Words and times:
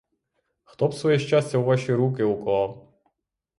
Хто 0.63 0.87
б 0.87 0.93
своє 0.93 1.19
щастя 1.19 1.57
у 1.57 1.63
ваші 1.63 1.93
руки 1.93 2.23
уклав! 2.23 2.93